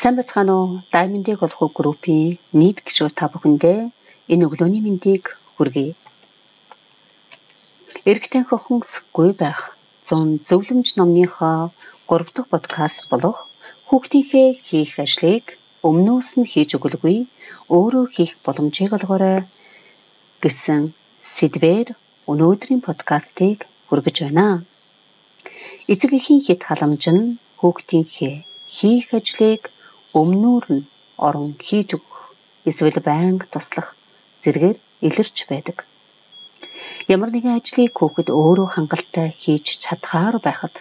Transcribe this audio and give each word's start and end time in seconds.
Сайн 0.00 0.16
бацгаана 0.18 0.54
уу? 0.58 0.68
Diamond-ийг 0.92 1.40
олох 1.46 1.70
группийн 1.78 2.38
нийт 2.58 2.78
гишүүд 2.86 3.14
та 3.14 3.30
бүхэндээ 3.30 3.78
энэ 4.32 4.44
өглөөний 4.46 4.82
мэндийг 4.82 5.24
хүргэе. 5.54 5.94
Эргэтэн 8.10 8.44
хөхөнсгүй 8.50 9.30
байх 9.42 9.60
100 10.02 10.42
зөвлөмж 10.48 10.88
номныхоо 10.98 11.70
3 12.10 12.34
дахь 12.34 12.50
подкаст 12.52 13.06
болох 13.12 13.38
хүүхдийнхээ 13.86 14.48
хийх 14.66 14.92
ажлыг 15.04 15.44
өмнөөс 15.88 16.30
нь 16.38 16.50
хийж 16.52 16.70
өгөлгүй 16.76 17.18
өөрөө 17.76 18.04
хийх 18.14 18.32
боломжийг 18.44 18.92
олгоорой 18.98 19.38
гэсэн 20.42 20.82
сэдвээр 21.34 21.88
өнөөдрийн 22.30 22.82
подкастыг 22.88 23.58
хүргэж 23.86 24.16
байна. 24.26 24.48
Эцэг 25.92 26.10
эхийн 26.18 26.42
хэд 26.46 26.60
халамж 26.66 27.04
нь 27.14 27.24
хүүхдийнхээ 27.60 28.36
хийх 28.76 29.08
ажлыг 29.20 29.62
өмнүүр 30.20 30.64
нь 30.74 30.84
орон 31.26 31.50
хийж 31.66 31.88
өгөх 31.96 32.20
эсвэл 32.70 32.98
байнга 33.08 33.46
туслах 33.52 33.88
зэргээр 34.42 34.76
илэрч 35.06 35.36
байдаг. 35.50 35.76
Ямар 37.14 37.30
нэгэн 37.32 37.56
ажлыг 37.58 37.92
хүүхэд 37.96 38.28
өөрөө 38.40 38.68
хангалттай 38.72 39.28
хийж 39.42 39.66
чадхаар 39.84 40.36
байхад 40.46 40.74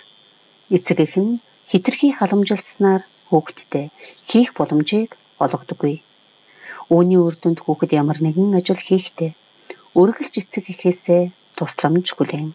эцэг 0.76 0.98
эх 1.06 1.16
нь 1.26 1.42
хитрхи 1.70 2.10
халамжилснаар 2.18 3.02
хүүхэдтэй 3.30 3.86
хийх 4.30 4.50
боломжийг 4.58 5.12
олгодоггүй. 5.44 5.96
Үүний 6.94 7.20
үр 7.26 7.36
дүнд 7.42 7.60
хүүхэд 7.62 7.92
ямар 8.02 8.20
нэгэн 8.26 8.52
ажил 8.60 8.82
хийхдээ 8.88 9.32
үргэлж 10.00 10.34
эцэг 10.42 10.66
эхээсээ 10.74 11.24
тусламж 11.58 12.08
хүлээн 12.14 12.50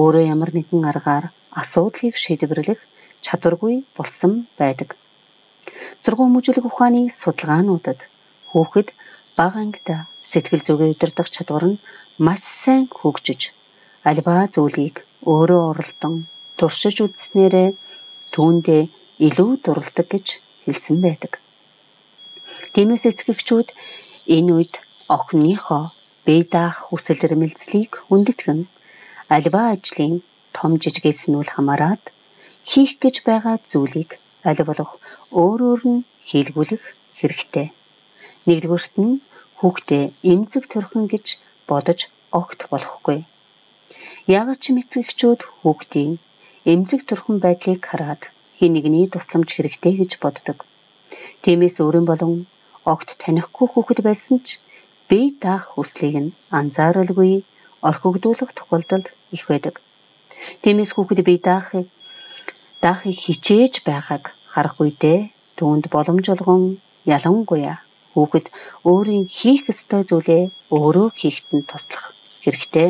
өөрөө 0.00 0.24
ямар 0.34 0.50
нэгэн 0.56 0.82
аргаар 0.90 1.26
асуудлыг 1.60 2.14
шийдвэрлэх 2.22 2.80
чадваргүй 3.24 3.74
болсон 3.96 4.32
байдаг. 4.60 4.90
Сургууль 6.02 6.34
мужлог 6.34 6.64
ухааны 6.70 7.02
судалгаануудад 7.20 8.00
хүүхэд 8.50 8.88
бага 9.38 9.58
ангида 9.64 9.96
сэтгэл 10.30 10.62
зүгээ 10.66 10.92
удирдах 10.94 11.28
чадвар 11.34 11.64
нь 11.70 11.82
маш 12.26 12.42
сайн 12.62 12.84
хөгжиж 12.98 13.40
альва 14.10 14.36
зүйлийг 14.54 14.96
өөрөө 15.32 15.62
оролдон 15.70 16.14
туршиж 16.58 16.96
үзснээрээ 17.04 17.68
түүндээ 18.34 18.82
илүү 19.26 19.50
дурладаг 19.64 20.06
гэж 20.12 20.26
хэлсэн 20.64 20.96
байдаг. 21.04 21.32
Тиймээс 22.74 23.04
эцэгчүүд 23.10 23.68
энэ 24.36 24.50
үед 24.56 24.74
охиныхоо 25.16 25.84
бие 26.26 26.44
даах 26.54 26.76
хүсэл 26.88 27.24
эрмэлзлийг 27.26 27.92
хүндэтгэн 28.06 28.60
альва 29.36 29.62
ажлын 29.74 30.14
том 30.56 30.72
жижигээс 30.82 31.22
нь 31.28 31.38
үл 31.40 31.50
хамааран 31.54 32.00
хийх 32.70 32.92
гэж 33.02 33.14
байгаа 33.28 33.56
зүйлийг 33.70 34.10
аль 34.48 34.62
болох 34.68 34.92
өөрөөр 35.42 35.82
нь 35.92 36.00
хийлгүүлэх 36.28 36.84
хэрэгтэй. 37.18 37.66
Нэгдүгüрт 38.46 38.94
нь 39.04 39.14
хүүхдээ 39.58 40.04
эмзэг 40.32 40.64
төрхөн 40.72 41.04
гэж 41.12 41.26
бодож 41.68 42.00
огт 42.40 42.60
болохгүй. 42.70 43.18
Яагаад 44.36 44.60
ч 44.62 44.64
эцэгчүүд 44.82 45.40
хүүхдийн 45.58 46.12
эмзэг 46.72 47.00
төрхөн 47.08 47.38
байдлыг 47.44 47.82
хараад 47.90 48.22
хин 48.58 48.72
нэгний 48.74 49.06
тусламж 49.10 49.48
хэрэгтэй 49.54 49.94
гэж 50.00 50.12
боддог. 50.22 50.58
Тиймээс 51.42 51.76
өөрийн 51.82 52.06
болон 52.10 52.34
огт 52.92 53.08
танихгүй 53.22 53.66
хүүхэд 53.70 54.00
байсан 54.08 54.36
ч 54.46 54.48
бие 55.08 55.34
даах 55.44 55.64
хүслийг 55.74 56.16
нь 56.24 56.36
анзааралгүй 56.58 57.32
орхигдуулах 57.88 58.50
тохиолдол 58.54 59.06
их 59.36 59.44
байдаг. 59.50 59.74
Тиймээс 60.62 60.90
хүүхэд 60.94 61.20
бие 61.26 61.40
даахыг 61.48 61.86
даахыг 62.82 63.16
хичээж 63.24 63.74
байгааг 63.88 64.35
харах 64.56 64.76
үедээ 64.80 65.18
түүнд 65.58 65.84
боломж 65.94 66.26
олгон 66.34 66.62
ялангуяа 67.16 67.76
хүүхэд 68.12 68.46
өөрийн 68.90 69.26
хийх 69.36 69.62
ёстой 69.72 70.02
зүйлээ 70.08 70.44
өөрөө 70.76 71.08
хийхэд 71.20 71.48
нь 71.56 71.68
туслах 71.70 72.06
хэрэгтэй. 72.42 72.88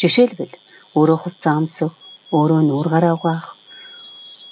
Жишээлбэл 0.00 0.54
өөрөө 0.98 1.18
хувцас 1.20 1.52
амсах, 1.58 1.92
өөрөө 2.36 2.60
нүүр 2.68 2.86
гараа 2.94 3.14
угаах, 3.18 3.48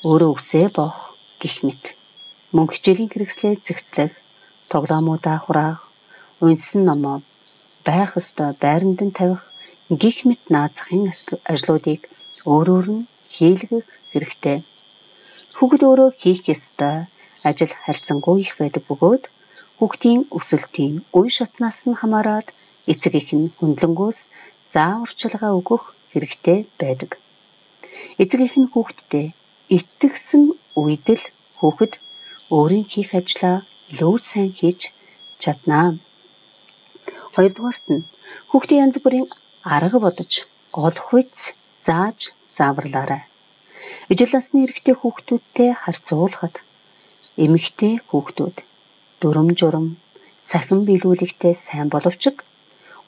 өөрөө 0.09 0.31
үсээ 0.37 0.67
боох 0.77 0.99
гэх 1.41 1.57
мэт. 1.67 1.85
Мөн 2.55 2.67
хичээлийн 2.73 3.11
хэрэгслээ 3.13 3.55
зэгцлэх, 3.67 4.13
тоглоомуудаа 4.71 5.39
хураах, 5.41 5.81
унсан 6.45 6.83
номоо 6.89 7.17
байх 7.87 8.11
ёстой 8.21 8.51
байранд 8.65 9.01
нь 9.07 9.17
тавих 9.19 9.43
гих 10.01 10.19
мэт 10.29 10.43
наазахын 10.55 11.03
ажлуудыг 11.53 12.01
өөрөөр 12.53 12.87
нь 12.97 13.09
хийлгэх 13.35 13.87
хэрэгтэй. 14.13 14.59
Хүүхэд 15.57 15.83
өөрөө 15.89 16.11
хийх 16.21 16.43
ёстой 16.55 16.97
ажил 17.49 17.73
харьцангуй 17.85 18.39
их 18.45 18.53
байдаг 18.61 18.83
бөгөөд 18.89 19.25
хүүхдийн 19.79 20.21
өсөлтийн 20.39 20.95
үе 21.17 21.29
шатнаас 21.37 21.79
нь 21.89 21.99
хамаарат 22.01 22.49
эцэг 22.93 23.15
эх 23.21 23.29
нь 23.39 23.53
хөндлөнгөөс 23.57 24.19
зааварчилгаа 24.75 25.53
өгөх 25.61 25.85
хэрэгтэй 26.13 26.59
байдаг. 26.81 27.11
Эцэг 28.23 28.41
эх 28.47 28.55
нь 28.61 28.71
хүүхдэд 28.73 29.33
итгэсэн 29.77 30.45
үед 30.81 31.07
л 31.21 31.25
хүүхэд 31.59 31.93
өөрийн 32.57 32.87
хийх 32.93 33.11
ажлаа 33.21 33.57
илүү 33.91 34.15
сайн 34.31 34.51
хийж 34.59 34.81
чаднаа. 35.43 35.89
Хоёрдугаарт 37.35 37.87
нь 37.95 38.07
хүүхдийн 38.51 38.83
янз 38.85 38.97
бүрийн 39.03 39.27
арга 39.77 39.99
бодож 40.05 40.33
олох 40.85 41.09
үйц 41.17 41.37
зааж 41.87 42.19
зааварлаарай. 42.57 43.23
Ижил 44.13 44.31
насны 44.35 44.59
эрэгтэй 44.65 44.95
хүүхдүүдтэй 44.99 45.71
харьцуулахад 45.83 46.57
эмэгтэй 47.45 47.95
хүүхдүүд 48.09 48.57
дүрм 49.21 49.49
журм 49.59 49.87
сахин 50.51 50.81
биелүүлэгтэй 50.87 51.55
сайн 51.67 51.89
боловч 51.95 52.23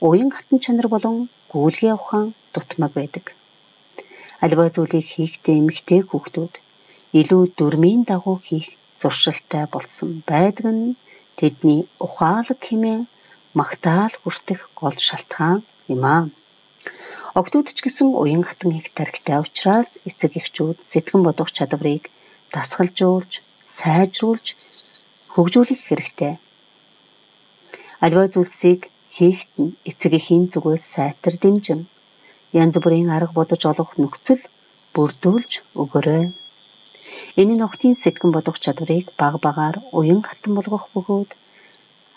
уян 0.08 0.30
хатан 0.34 0.58
чанар 0.64 0.88
болон 0.94 1.16
гүйлгээ 1.52 1.94
ухаан 1.98 2.28
дутмаг 2.52 2.92
байдаг. 2.98 3.24
Альва 4.44 4.64
зүйлийг 4.74 5.06
хийхдээ 5.12 5.56
эмэгтэй 5.60 6.00
хүүхдүүд 6.06 6.54
илүү 7.20 7.42
дүрмийн 7.58 8.02
дагуу 8.10 8.36
хийх 8.46 8.68
зуршилтай 9.00 9.64
болсон 9.74 10.10
байдаг 10.30 10.66
нь 10.78 10.98
тэдний 11.38 11.80
ухаалаг 12.06 12.58
хэмээн 12.66 13.02
магтаал 13.58 14.14
хүртэх 14.22 14.60
гол 14.80 14.96
шалтгаан 15.08 15.60
юм 15.94 16.02
аа. 16.14 16.22
Октод 17.40 17.66
ч 17.76 17.78
гэсэн 17.86 18.08
уян 18.22 18.42
хатан 18.48 18.70
их 18.78 18.86
тархитай 18.98 19.38
учраас 19.44 19.90
эцэг 20.08 20.32
эхчүүд 20.40 20.78
сэтгэн 20.90 21.22
бодох 21.24 21.50
чадварыг 21.56 22.04
дасгалжуулж, 22.54 23.32
сайжруулж 23.76 24.46
хөгжүүлэх 25.32 25.80
хэрэгтэй. 25.86 26.34
Альва 28.04 28.24
зүйлсийг 28.32 28.80
хийхэд 29.16 29.52
эцэг 29.90 30.12
эхийн 30.18 30.44
зүгээс 30.52 30.84
сайтар 30.94 31.34
дэмжин 31.42 31.80
янз 32.62 32.74
бүрийн 32.82 33.10
арга 33.16 33.34
бодож 33.38 33.62
олох 33.70 33.90
нөхцөл 34.02 34.42
бүрдүүлж 34.94 35.52
өгөөрэй. 35.82 36.24
Энэ 37.40 37.54
нь 37.54 37.66
охтын 37.66 37.94
сэтгэн 38.02 38.30
бодох 38.34 38.56
чадварыг 38.64 39.06
баг 39.20 39.34
багаар 39.46 39.76
уян 39.98 40.22
хатан 40.26 40.52
болгох 40.58 40.84
бөгөөд 40.94 41.30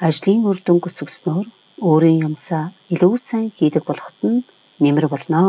ажлын 0.08 0.42
үр 0.50 0.58
дүн 0.66 0.80
өсгснөөр 0.88 1.48
өөрийн 1.90 2.20
юмсаа 2.28 2.66
илүү 2.94 3.14
сайн 3.30 3.48
хийдэг 3.58 3.84
болоход 3.86 4.20
нь 4.32 4.42
нэмэр 4.84 5.06
болно. 5.14 5.42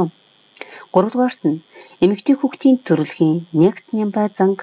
Гуравдугаарт 0.93 1.41
нь 1.50 1.62
эмэгтэй 2.04 2.37
хүүхдийн 2.38 2.76
төрөлхийн 2.87 3.38
нягт 3.62 3.87
нямбай 3.98 4.26
занг 4.38 4.59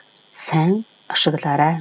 сайн 0.46 0.74
ашиглаарай. 1.14 1.76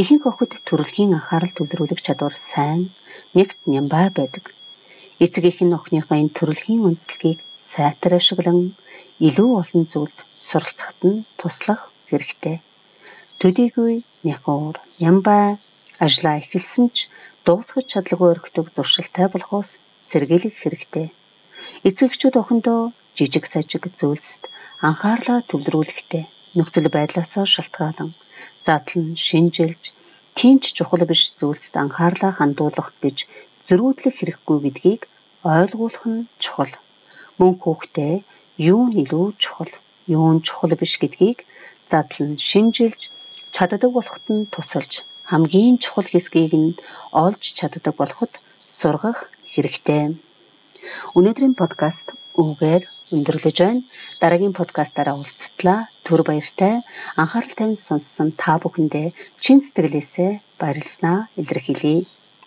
Ихэнх 0.00 0.24
охид 0.30 0.52
төрөлхийн 0.68 1.10
анхаарал 1.16 1.52
төвлөрүүлэх 1.54 2.00
чадвар 2.06 2.34
сайн 2.52 2.80
нягт 3.36 3.58
нямбай 3.72 4.06
байдаг. 4.18 4.44
Эцэг 5.24 5.44
эх 5.50 5.58
нь 5.64 5.76
охиныхоо 5.78 6.16
энэ 6.20 6.34
төрөлхийн 6.36 6.86
үндслэгийг 6.88 7.40
сайтар 7.72 8.12
ашиглан 8.20 8.60
илүү 9.28 9.50
олон 9.60 9.84
зүйлд 9.92 10.18
суралцахад 10.46 11.00
нь 11.10 11.24
туслах 11.40 11.82
хэрэгтэй. 12.08 12.56
Төдийгүй 13.40 13.94
няхуур 14.26 14.76
нямбай 15.02 15.46
ажлаа 16.04 16.34
эхэлсэн 16.42 16.86
ч 16.96 16.98
дуусгах 17.46 17.86
чадлагүй 17.90 18.28
өргөдөг 18.32 18.66
зуршилтай 18.74 19.26
болохоос 19.30 19.70
сэргийлэх 20.08 20.54
хэрэгтэй. 20.58 21.06
Эцэгчүүд 21.88 22.34
охиндоо 22.42 22.80
жижиг 23.18 23.44
сажиг 23.52 23.84
зүйлсд 23.98 24.42
анхаарлаа 24.88 25.40
төвлөрүүлэхтэй 25.50 26.24
нөхцөл 26.56 26.86
байдлаас 26.96 27.32
шалтгаалan 27.54 28.10
задлан 28.66 29.08
шинжилж 29.26 29.82
тимч 30.38 30.62
чухал 30.76 31.02
биш 31.10 31.22
зүйлсд 31.38 31.74
анхаарлаа 31.82 32.32
хандуулах 32.38 32.88
гэж 33.04 33.18
зөрүүдлэх 33.66 34.14
хэрэггүй 34.18 34.58
гэдгийг 34.64 35.02
ойлгуулах 35.54 36.04
нь 36.12 36.28
чухал. 36.42 36.74
Мөн 37.38 37.52
хүүхдээ 37.62 38.14
юу 38.72 38.82
нь 38.86 38.98
илүү 39.02 39.26
чухал, 39.42 39.72
юу 40.16 40.28
нь 40.34 40.44
чухал 40.46 40.72
биш 40.80 40.94
гэдгийг 41.02 41.38
задлан 41.90 42.32
шинжилж 42.48 43.00
чаддаг 43.54 43.90
болоход 43.96 44.26
нь 44.36 44.48
тусалж 44.54 44.92
хамгийн 45.30 45.76
чухал 45.82 46.08
хэсгийг 46.10 46.52
нь 46.62 46.78
олж 47.24 47.42
чаддаг 47.58 47.94
болоход 48.00 48.32
сургах 48.80 49.18
хэрэгтэй. 49.52 50.04
Өнөөдрийн 51.18 51.54
подкаст 51.60 52.06
үгээр 52.42 52.82
өндөрлөж 53.14 53.58
байна. 53.62 53.86
Дараагийн 54.22 54.56
подкастаараа 54.56 55.16
уулзтлаа. 55.18 55.80
төр 56.06 56.20
баяртай 56.28 56.74
анхаарал 57.20 57.54
тавьсан 57.58 58.00
сонссон 58.02 58.28
та 58.40 58.58
бүхэндээ 58.62 59.06
чин 59.42 59.58
сэтгэлээсээ 59.62 60.32
баярлснаа 60.60 61.18
илэрхийлье. 61.40 62.08